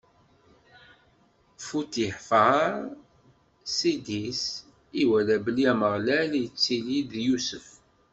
Futifaṛ, 1.65 2.73
ssid-is, 3.65 4.41
iwala 5.01 5.35
belli 5.43 5.63
Ameɣlal 5.71 6.31
ittili 6.45 6.99
d 7.11 7.11
Yusef. 7.27 7.67